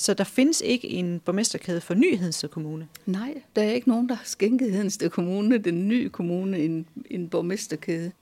[0.00, 2.88] Så der findes ikke en borgmesterkæde for Ny Hedensted Kommune?
[3.06, 7.28] Nej, der er ikke nogen, der har skænket Hedensted Kommune, den nye kommune, en, en
[7.28, 8.12] borgmesterkæde.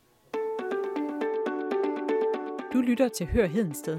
[2.73, 3.99] Du lytter til Hør Hedensted,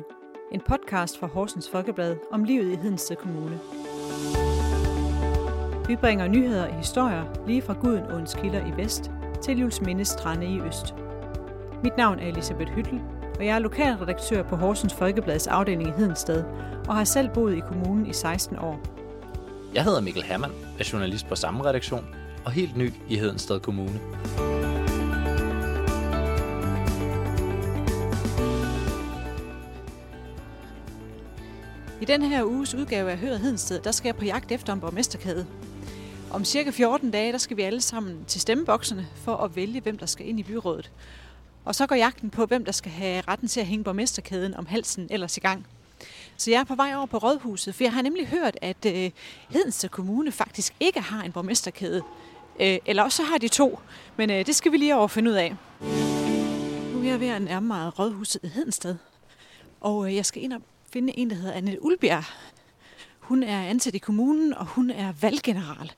[0.51, 3.59] en podcast fra Horsens Folkeblad om livet i Hedensted Kommune.
[5.87, 9.11] Vi bringer nyheder og historier lige fra Gudenåens kilder i vest
[9.43, 10.93] til Jules strande i øst.
[11.83, 13.01] Mit navn er Elisabeth Hyttel,
[13.39, 16.43] og jeg er lokalredaktør på Horsens Folkeblads afdeling i Hedensted,
[16.87, 18.79] og har selv boet i kommunen i 16 år.
[19.73, 22.05] Jeg hedder Mikkel Hermann, er journalist på samme redaktion
[22.45, 23.99] og helt ny i Hedensted Kommune.
[32.01, 34.79] I den her uges udgave af Hør Hedensted, der skal jeg på jagt efter en
[34.79, 35.45] borgmesterkæde.
[36.31, 39.97] Om cirka 14 dage, der skal vi alle sammen til stemmebokserne for at vælge, hvem
[39.97, 40.91] der skal ind i byrådet.
[41.69, 44.65] Og så går jagten på, hvem der skal have retten til at hænge borgmesterkæden om
[44.65, 45.67] halsen ellers i gang.
[46.37, 49.11] Så jeg er på vej over på Rådhuset, for jeg har nemlig hørt, at øh,
[49.49, 52.03] Hedensted Kommune faktisk ikke har en borgmesterkæde.
[52.59, 53.79] Øh, eller også har de to,
[54.17, 55.55] men øh, det skal vi lige over finde ud af.
[56.93, 58.95] Nu er jeg ved at nærme mig Rådhuset i Hedensted.
[59.81, 60.61] Og øh, jeg skal ind og
[60.93, 62.23] finde en, der hedder Annette Ulbjerg.
[63.19, 65.91] Hun er ansat i kommunen, og hun er valggeneral.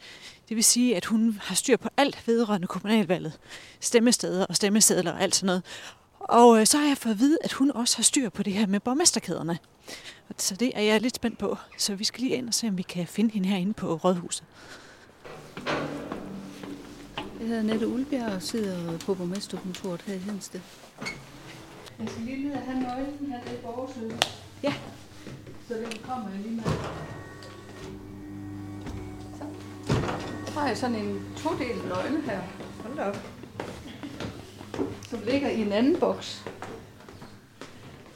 [0.51, 3.39] Det vil sige, at hun har styr på alt vedrørende kommunalvalget.
[3.79, 5.63] Stemmesteder og stemmesedler og alt sådan noget.
[6.19, 8.53] Og øh, så har jeg fået at vide, at hun også har styr på det
[8.53, 9.57] her med borgmesterkæderne.
[10.37, 11.57] Så det er jeg lidt spændt på.
[11.77, 14.43] Så vi skal lige ind og se, om vi kan finde hende herinde på Rådhuset.
[17.39, 20.59] Jeg hedder Nette Ulbjerg og sidder på borgmesterkontoret her i Hensted.
[21.99, 24.19] Jeg skal lige ned og have nøglen her, det er borgersyge.
[24.63, 24.73] Ja.
[25.67, 26.63] Så den kommer jeg lige med.
[30.53, 32.39] Har jeg sådan en todelt nøgle her.
[32.83, 33.17] Hold da op.
[35.09, 36.43] Som ligger i en anden boks.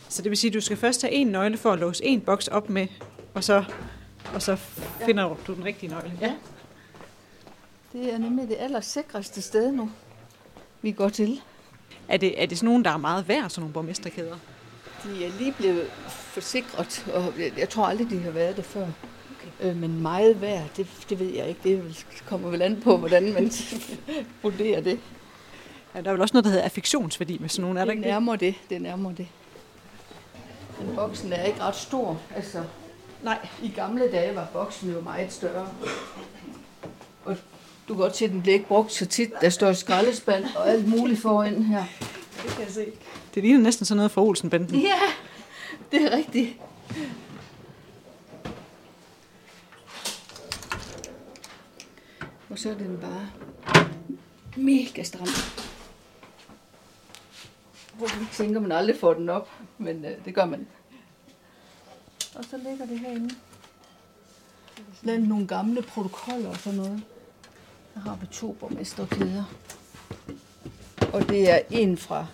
[0.10, 2.22] Så det vil sige, at du skal først have en nøgle for at låse en
[2.22, 2.88] boks op med,
[3.34, 3.64] og så,
[4.34, 4.56] og så
[5.06, 6.12] finder du den rigtige nøgle.
[6.22, 6.34] Ja.
[7.94, 9.92] Det er nemlig det allersikreste sted nu,
[10.82, 11.42] vi går til.
[12.08, 14.36] Er det, er det sådan nogen, der er meget værd, sådan nogle borgmesterkæder?
[15.04, 18.88] De er lige blevet forsikret, og jeg, jeg tror aldrig, de har været det før.
[19.62, 21.60] Øh, men meget værd, det, det ved jeg ikke.
[21.64, 23.52] Det kommer vel an på, hvordan man
[24.44, 25.00] vurderer det.
[25.96, 27.98] Ja, der er vel også noget, der hedder affektionsværdi med sådan nogle, er der Det
[27.98, 28.12] ikke det?
[28.14, 29.28] nærmer det, det nærmer det.
[30.82, 32.20] Men boksen er ikke ret stor.
[32.36, 32.64] Altså,
[33.24, 33.48] Nej.
[33.64, 35.68] i gamle dage var boksen jo meget større.
[37.26, 37.38] Og
[37.88, 39.30] du kan godt se, at den bliver ikke brugt så tit.
[39.42, 41.84] Der står skraldespand og alt muligt foran her.
[42.44, 42.86] Det kan jeg se.
[43.36, 44.80] Det ligner næsten sådan noget fra Olsenbanden.
[44.80, 45.00] Ja,
[45.92, 46.50] det er rigtigt.
[52.56, 53.30] Og så er den bare
[54.58, 55.28] mega stram.
[57.98, 60.68] Hvor man tænker, man aldrig får den op, men øh, det gør man.
[62.36, 63.36] Og så ligger det herinde.
[65.02, 67.04] Blandt nogle gamle protokoller og sådan noget.
[67.94, 69.44] Der har vi to borgmesterkæder.
[71.14, 72.28] Og det er en fra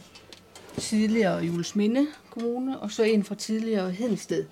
[0.78, 4.46] tidligere Julesminde Kommune, og så en fra tidligere Hedensted.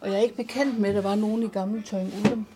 [0.00, 2.46] Og jeg er ikke bekendt med, at der var nogen i gamle Tøjen Ullum.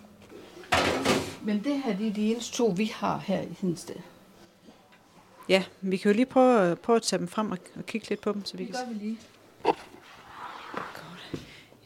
[1.43, 3.97] Men det her det er de eneste to, vi har her i Hedensted.
[5.49, 8.21] Ja, vi kan jo lige prøve, prøve at tage dem frem og, og kigge lidt
[8.21, 9.19] på dem, så vi Det kan gør vi lige.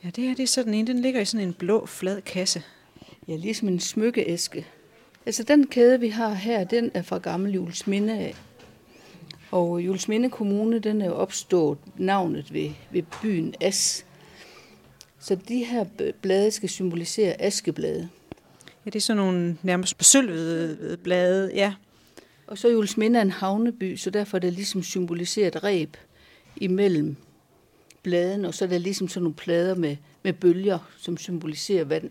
[0.05, 2.63] Ja, det her det er sådan en, den ligger i sådan en blå, flad kasse.
[3.29, 4.67] Ja, ligesom en smykkeæske.
[5.27, 8.35] Altså den kæde, vi har her, den er fra gammel Julesminde af.
[9.51, 14.07] Og Julesminde Kommune, den er jo opstået navnet ved, ved byen As.
[15.19, 15.85] Så de her
[16.23, 18.09] blade skal symbolisere askeblade.
[18.87, 21.75] Ja, det er sådan nogle nærmest besølvede blade, ja.
[22.47, 25.97] Og så Julesminde er en havneby, så derfor er det ligesom symboliseret et reb
[26.57, 27.17] imellem
[28.03, 32.11] bladene, og så er der ligesom sådan nogle plader med, med bølger, som symboliserer vand.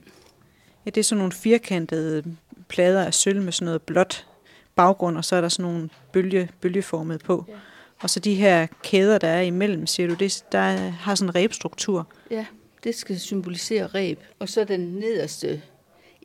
[0.85, 2.23] Ja, det er sådan nogle firkantede
[2.67, 4.28] plader af sølv med sådan noget blåt
[4.75, 7.45] baggrund, og så er der sådan nogle bølge, bølgeformet på.
[7.47, 7.53] Ja.
[8.00, 11.35] Og så de her kæder, der er imellem, siger du, det, der har sådan en
[11.35, 12.07] rebstruktur.
[12.31, 12.45] Ja,
[12.83, 14.19] det skal symbolisere reb.
[14.39, 15.62] Og så den nederste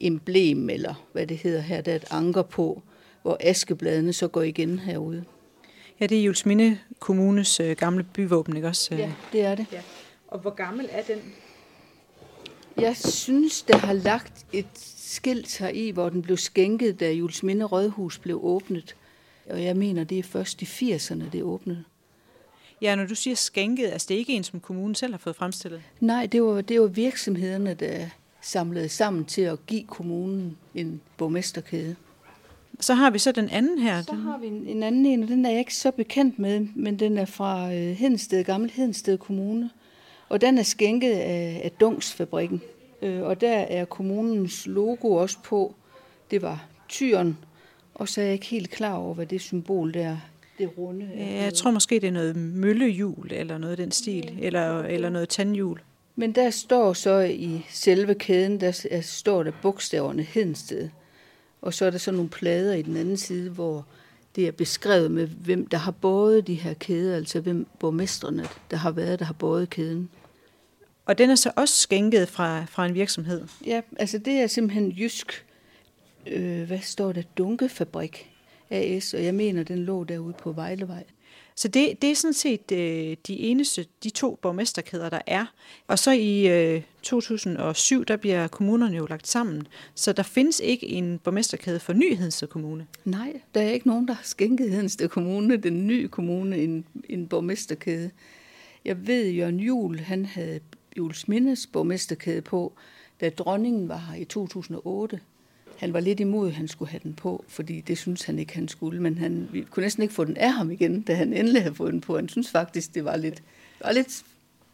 [0.00, 2.83] emblem, eller hvad det hedder her, der er et anker på,
[3.23, 5.25] hvor askebladene så går igen herude.
[6.00, 8.95] Ja, det er Julesminde Kommunes øh, gamle byvåben, ikke også?
[8.95, 9.67] Ja, det er det.
[9.73, 9.81] ja.
[10.29, 11.19] Og hvor gammel er den?
[12.81, 17.65] Jeg synes, der har lagt et skilt her i, hvor den blev skænket, da Julesminde
[17.65, 18.97] Rådhus blev åbnet.
[19.50, 21.85] Og jeg mener, det er først i 80'erne, det åbnet.
[22.83, 25.37] Ja, når du siger skænket, altså det er ikke en, som kommunen selv har fået
[25.37, 25.83] fremstillet.
[26.00, 28.09] Nej, det var, det var virksomhederne, der
[28.40, 31.96] samlede sammen til at give kommunen en borgmesterkæde.
[32.81, 34.02] Så har vi så den anden her.
[34.02, 36.67] Så har vi en, en anden en, og den er jeg ikke så bekendt med,
[36.75, 39.70] men den er fra øh, Hedensted, Gammel Hedensted Kommune.
[40.29, 42.62] Og den er skænket af, af Dungsfabrikken.
[43.02, 45.75] Øh, og der er kommunens logo også på.
[46.31, 47.38] Det var tyren,
[47.94, 50.17] og så er jeg ikke helt klar over, hvad det symbol der
[50.58, 51.11] det runde.
[51.17, 55.08] Ja, jeg tror måske, det er noget møllehjul eller noget af den stil, eller, eller
[55.11, 55.81] noget tandhjul.
[56.19, 60.88] Men der står så i selve kæden, der står der bogstaverne Hedensted.
[61.61, 63.87] Og så er der så nogle plader i den anden side, hvor
[64.37, 68.76] det er beskrevet med, hvem der har båret de her kæder, altså hvem borgmestrene, der
[68.76, 70.11] har været, der har båret kæden.
[71.06, 73.44] Og den er så også skænket fra, fra en virksomhed?
[73.67, 75.47] Ja, altså det er simpelthen Jysk,
[76.26, 78.31] øh, hvad står der, Dunkefabrik
[78.71, 81.05] AS, og jeg mener, den lå derude på Vejlevej.
[81.58, 85.46] Så det, det er sådan set øh, de eneste, de to borgmesterkæder, der er.
[85.87, 89.66] Og så i øh, 2007, der bliver kommunerne jo lagt sammen.
[89.94, 92.16] Så der findes ikke en borgmesterkæde for Ny
[92.50, 92.87] Kommune.
[93.05, 97.28] Nej, der er ikke nogen, der har skænket Hedensted Kommune, den nye kommune, en, en
[97.28, 98.11] borgmesterkæde.
[98.84, 100.61] Jeg ved, Jørgen Jul, han havde
[100.96, 102.72] Jules Mindes borgmesterkæde på,
[103.20, 105.20] da dronningen var her i 2008
[105.78, 108.54] han var lidt imod, at han skulle have den på, fordi det synes han ikke,
[108.54, 109.02] han skulle.
[109.02, 111.75] Men han, vi kunne næsten ikke få den af ham igen, da han endelig havde
[111.75, 112.16] fået den på.
[112.16, 113.42] Han synes faktisk, det var lidt,
[113.84, 114.25] var lidt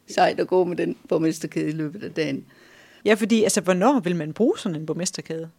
[0.07, 2.45] sejt at gå med den borgmesterkæde i løbet af dagen.
[3.05, 5.51] Ja, fordi altså, hvornår vil man bruge sådan en borgmesterkæde?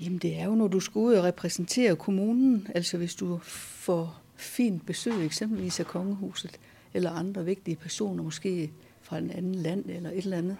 [0.00, 2.68] Jamen det er jo, når du skal ud og repræsentere kommunen.
[2.74, 6.60] Altså hvis du får fint besøg, eksempelvis af kongehuset,
[6.94, 10.56] eller andre vigtige personer, måske fra en anden land eller et eller andet,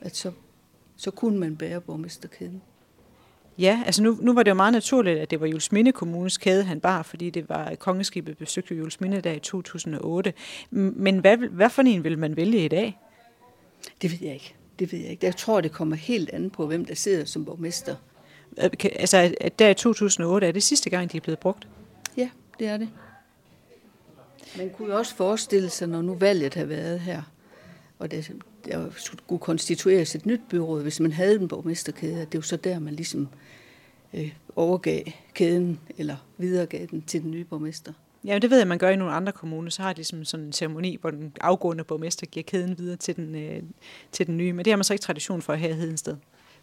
[0.00, 0.32] at så,
[0.96, 2.62] så kunne man bære borgmesterkæden.
[3.58, 6.38] Ja, altså nu, nu var det jo meget naturligt, at det var Jules Minde Kommunes
[6.38, 10.32] kæde, han bar, fordi det var kongeskibet besøgte Jules Minde der i 2008.
[10.70, 12.98] Men hvad, hvad for en vil man vælge i dag?
[14.02, 14.54] Det ved jeg ikke.
[14.78, 15.26] Det ved jeg ikke.
[15.26, 17.96] Jeg tror, det kommer helt an på, hvem der sidder som borgmester.
[18.82, 21.68] Altså, at der i 2008, er det sidste gang, de er blevet brugt?
[22.16, 22.28] Ja,
[22.58, 22.88] det er det.
[24.58, 27.22] Man kunne jo også forestille sig, når nu valget har været her,
[27.98, 28.32] og det,
[28.64, 32.56] der skulle konstitueres et nyt byråd, hvis man havde en borgmesterkæde, det er jo så
[32.56, 33.28] der, man ligesom
[34.14, 35.02] øh, overgav
[35.34, 37.92] kæden, eller videregav den til den nye borgmester.
[38.24, 39.70] Ja, det ved jeg, man gør i nogle andre kommuner.
[39.70, 43.16] Så har de ligesom sådan en ceremoni, hvor den afgående borgmester giver kæden videre til
[43.16, 43.62] den, øh,
[44.12, 44.52] til den nye.
[44.52, 46.16] Men det har man så ikke tradition for her i Hedensted.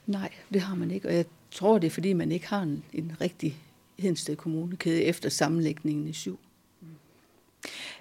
[0.05, 1.07] Nej, det har man ikke.
[1.07, 3.57] Og jeg tror, det er, fordi man ikke har en, en rigtig
[3.99, 6.39] Hedensted kommunekæde efter sammenlægningen i syv.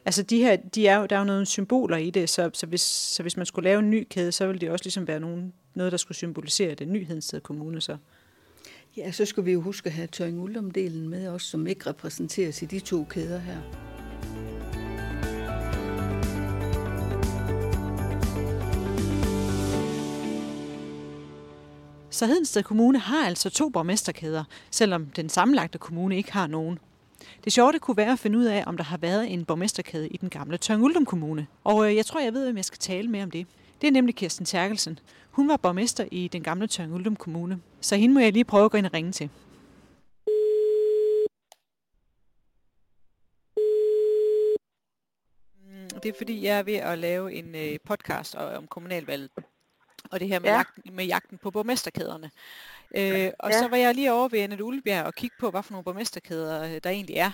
[0.04, 2.66] Altså de her, de er jo, der er jo nogle symboler i det, så, så,
[2.66, 5.20] hvis, så hvis man skulle lave en ny kæde, så ville det også ligesom være
[5.20, 7.96] nogen, noget, der skulle symbolisere den ny Hedensted Kommune så.
[8.96, 12.62] Ja, så skulle vi jo huske at have Tøring Uldum-delen med os, som ikke repræsenteres
[12.62, 13.60] i de to kæder her.
[22.10, 26.78] Så Hedensted Kommune har altså to borgmesterkæder, selvom den sammenlagte kommune ikke har nogen.
[27.44, 30.16] Det sjove kunne være at finde ud af, om der har været en borgmesterkæde i
[30.16, 31.46] den gamle Tørnguldum Kommune.
[31.64, 33.46] Og øh, jeg tror, jeg ved, hvem jeg skal tale med om det.
[33.84, 34.98] Det er nemlig Kirsten Terkelsen.
[35.30, 37.60] Hun var borgmester i den gamle Tørnguldum Kommune.
[37.80, 39.30] Så hende må jeg lige prøve at gå ind og ringe til.
[45.66, 49.30] Mm, det er fordi, jeg er ved at lave en øh, podcast om kommunalvalget.
[50.10, 50.54] Og det her med, ja.
[50.54, 52.30] jagten, med jagten på borgmesterkæderne.
[52.96, 53.58] Øh, og ja.
[53.58, 56.64] så var jeg lige over ved Annette Ulebjerg og kigge på, hvad for nogle borgmesterkæder
[56.64, 57.30] øh, der egentlig er.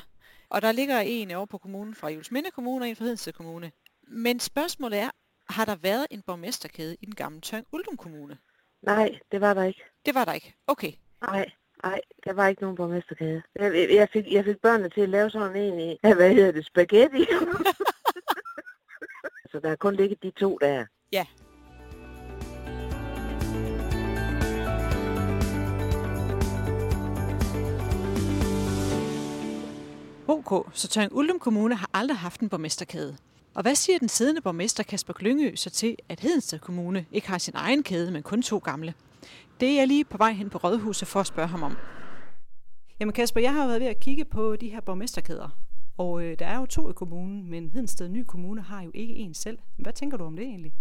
[0.49, 3.73] Og der ligger en over på kommunen fra Julesminde Kommune og en fra Hedensted Kommune.
[4.08, 5.11] Men spørgsmålet er,
[5.50, 8.38] har der været en borgmesterkæde i den gamle Tørn Uldum Kommune?
[8.83, 9.85] Nej, det var der ikke.
[10.07, 10.54] Det var der ikke?
[10.66, 10.92] Okay.
[11.23, 11.50] Nej,
[11.85, 13.42] nej, der var ikke nogen borgmesterkæde.
[13.54, 16.66] Jeg, jeg, fik, jeg fik børnene til at lave sådan en i, hvad hedder det,
[16.66, 17.19] spaghetti.
[19.50, 20.87] så der er kun ligget de to der.
[21.12, 21.26] Ja,
[30.30, 33.16] OK, så Tøring Uldum Kommune har aldrig haft en borgmesterkæde.
[33.61, 37.38] Og hvad siger den siddende borgmester Kasper Klyngø så til, at Hedensted Kommune ikke har
[37.38, 38.95] sin egen kæde, men kun to gamle?
[39.61, 41.76] Det er jeg lige på vej hen på Rådhuset for at spørge ham om.
[43.00, 45.49] Jamen Kasper, jeg har været ved at kigge på de her borgmesterkæder.
[45.99, 49.14] Og øh, der er jo to i kommunen, men Hedensted Ny Kommune har jo ikke
[49.14, 49.59] en selv.
[49.79, 50.73] Hvad tænker du om det egentlig?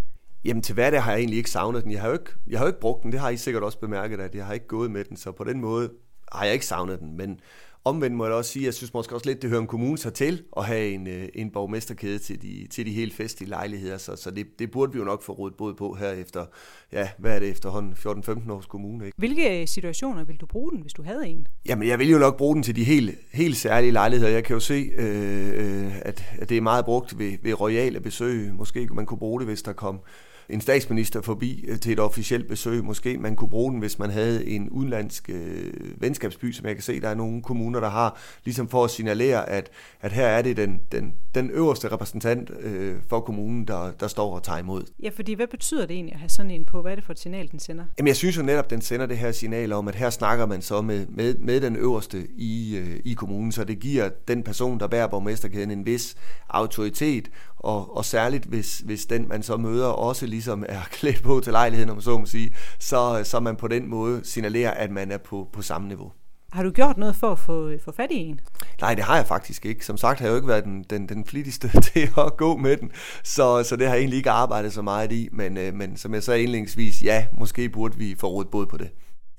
[0.46, 1.92] Jamen til hverdag har jeg egentlig ikke savnet den.
[1.92, 3.80] Jeg har jo ikke, jeg har jo ikke brugt den, det har I sikkert også
[3.80, 5.92] bemærket, at jeg har ikke gået med den, så på den måde
[6.32, 7.18] har jeg ikke savnet den.
[7.18, 7.40] Men
[7.86, 9.98] Omvendt må jeg også sige, at jeg synes måske også lidt, det hører en kommune
[9.98, 13.98] sig til at have en, øh, en borgmesterkæde til de, til de helt festlige lejligheder,
[13.98, 16.46] så, så det, det burde vi jo nok få rådet både på her efter,
[16.92, 19.06] ja, hvad er det efterhånden, 14-15 års kommune.
[19.06, 19.16] Ikke?
[19.18, 21.48] Hvilke situationer vil du bruge den, hvis du havde en?
[21.66, 24.32] Jamen, jeg vil jo nok bruge den til de helt, helt særlige lejligheder.
[24.32, 28.00] Jeg kan jo se, øh, øh at, at det er meget brugt ved, ved royale
[28.00, 28.54] besøg.
[28.54, 30.00] Måske man kunne bruge det, hvis der kom
[30.50, 32.84] en statsminister forbi øh, til et officielt besøg.
[32.84, 36.84] Måske man kunne bruge den, hvis man havde en udenlandsk øh, venskabsby, som jeg kan
[36.84, 39.70] se, der er nogle kommuner, der har, ligesom for at signalere, at,
[40.02, 44.36] at her er det den, den, den øverste repræsentant øh, for kommunen, der, der står
[44.36, 44.84] og tager imod.
[45.04, 46.82] Ja, fordi hvad betyder det egentlig at have sådan en på?
[46.82, 47.86] Hvad er det for et signal, den sender?
[47.98, 50.62] Jamen, jeg synes jo netop, den sender det her signal om, at her snakker man
[50.62, 54.80] så med, med, med den øverste i, øh, i kommunen, så det giver den person,
[54.80, 56.16] der bærer borgmesterkæden, en vis
[56.50, 57.30] autoritet,
[57.60, 61.52] og, og særligt hvis, hvis den, man så møder, også ligesom er klædt på til
[61.52, 65.18] lejligheden, om så må sige, så, så man på den måde signalerer, at man er
[65.18, 66.12] på, på samme niveau.
[66.52, 68.40] Har du gjort noget for at få, få fat i en?
[68.82, 69.86] Nej, det har jeg faktisk ikke.
[69.86, 72.78] Som sagt har jeg jo ikke været den, den, den flittigste til at gå med
[72.78, 72.92] den,
[73.24, 75.30] så, så det har jeg egentlig ikke arbejdet så meget i.
[75.32, 78.78] Men, øh, men som jeg sagde indlægsvis, ja, måske burde vi få rådet både på
[78.78, 78.90] det.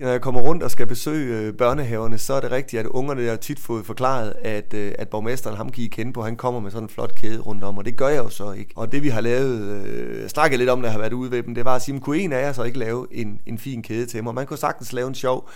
[0.00, 3.28] Når jeg kommer rundt og skal besøge øh, børnehaverne, så er det rigtigt, at ungerne
[3.28, 6.60] har tit fået forklaret, at, øh, at borgmesteren, ham kan I kende på, han kommer
[6.60, 8.72] med sådan en flot kæde rundt om, og det gør jeg jo så ikke.
[8.76, 11.42] Og det vi har lavet, øh, snakket lidt om, når jeg har været ude ved
[11.42, 13.82] dem, det var at sige, kunne en af jer så ikke lave en, en fin
[13.82, 14.34] kæde til mig?
[14.34, 15.48] Man kunne sagtens lave en sjov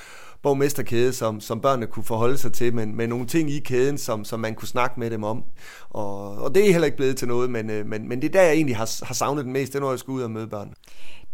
[0.45, 4.25] borgmesterkæde, som, som børnene kunne forholde sig til, men med nogle ting i kæden, som,
[4.25, 5.45] som man kunne snakke med dem om.
[5.91, 8.33] Og, og det er heller ikke blevet til noget, men, øh, men, men det er
[8.33, 10.31] der, jeg egentlig har, har savnet den mest, det er, når jeg skal ud og
[10.31, 10.75] møde børn.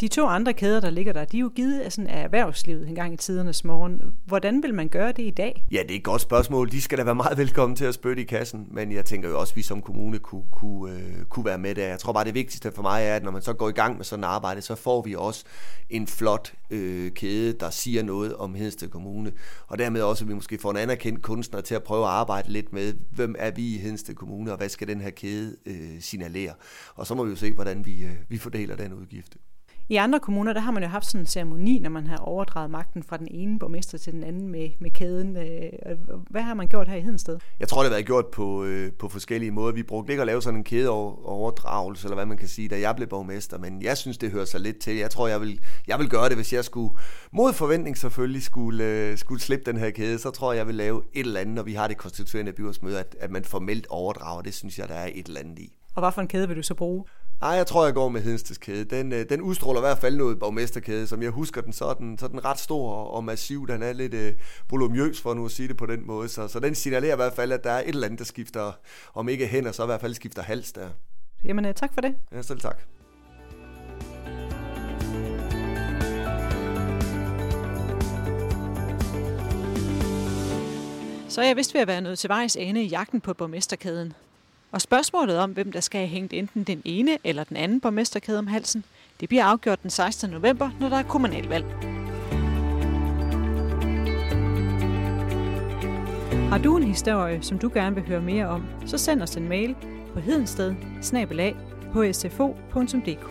[0.00, 2.88] De to andre kæder, der ligger der, de er jo givet af, sådan, af erhvervslivet
[2.88, 4.00] en gang i tidernes morgen.
[4.26, 5.64] Hvordan vil man gøre det i dag?
[5.72, 6.70] Ja, det er et godt spørgsmål.
[6.70, 9.40] De skal da være meget velkommen til at spytte i kassen, men jeg tænker jo
[9.40, 11.88] også, at vi som kommune kunne, kunne, øh, kunne være med der.
[11.88, 13.96] Jeg tror bare, det vigtigste for mig er, at når man så går i gang
[13.96, 15.44] med sådan et arbejde, så får vi også
[15.90, 19.32] en flot øh, kæde, der siger noget om Hedsted Kommune.
[19.66, 22.52] Og dermed også, at vi måske får en anerkendt kunstner til at prøve at arbejde
[22.52, 26.00] lidt med, hvem er vi i Hedensted Kommune, og hvad skal den her kæde øh,
[26.00, 26.54] signalere.
[26.94, 29.36] Og så må vi jo se, hvordan vi, øh, vi fordeler den udgift.
[29.90, 32.70] I andre kommuner, der har man jo haft sådan en ceremoni, når man har overdraget
[32.70, 35.36] magten fra den ene borgmester til den anden med, med kæden.
[35.36, 35.98] Øh,
[36.30, 37.38] hvad har man gjort her i Hedensted?
[37.60, 39.72] Jeg tror, det har været gjort på, øh, på forskellige måder.
[39.72, 42.96] Vi brugte ikke at lave sådan en kædeoverdragelse, eller hvad man kan sige, da jeg
[42.96, 44.96] blev borgmester, men jeg synes, det hører sig lidt til.
[44.96, 46.94] Jeg tror, jeg vil, jeg vil gøre det, hvis jeg skulle,
[47.32, 50.74] mod forventning selvfølgelig, skulle, øh, skulle slippe den her kæde, så tror jeg, jeg vil
[50.74, 54.42] lave et eller andet, når vi har det konstituerende byrådsmøde, at, at man formelt overdrager.
[54.42, 55.72] Det synes jeg, der er et eller andet i.
[55.94, 57.04] Og hvad for en kæde vil du så bruge?
[57.42, 58.84] Ej, jeg tror, jeg går med Hedenstes kæde.
[58.84, 61.94] Den, øh, den udstråler i hvert fald noget borgmesterkæde, som jeg husker den, så er
[61.94, 63.66] den, så er den ret stor og massiv.
[63.68, 64.32] Den er lidt øh,
[64.70, 66.28] volumøs, for nu at sige det på den måde.
[66.28, 68.72] Så, så den signalerer i hvert fald, at der er et eller andet, der skifter,
[69.14, 70.88] om ikke hænder, så i hvert fald skifter hals der.
[71.44, 72.14] Jamen, øh, tak for det.
[72.32, 72.78] Ja, selv tak.
[81.28, 84.14] Så er jeg vist ved at være nødt til vejs ende i jagten på borgmesterkæden.
[84.72, 88.38] Og spørgsmålet om, hvem der skal have hængt enten den ene eller den anden borgmesterkæde
[88.38, 88.84] om halsen,
[89.20, 90.30] det bliver afgjort den 16.
[90.30, 91.64] november, når der er kommunalvalg.
[96.50, 99.48] Har du en historie, som du gerne vil høre mere om, så send os en
[99.48, 99.76] mail
[100.14, 100.74] på hedensted
[101.94, 103.30] hsfo.dk.